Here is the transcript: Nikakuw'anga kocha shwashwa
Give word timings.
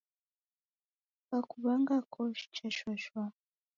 Nikakuw'anga 1.27 1.95
kocha 2.13 2.67
shwashwa 2.77 3.21